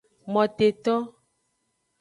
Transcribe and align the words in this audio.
Moteto. 0.33 0.95